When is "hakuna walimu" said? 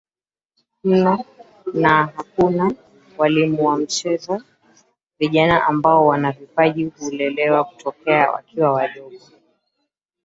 2.05-3.65